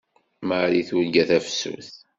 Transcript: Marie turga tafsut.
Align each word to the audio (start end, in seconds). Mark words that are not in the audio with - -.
Marie 0.47 0.87
turga 0.87 1.23
tafsut. 1.29 1.87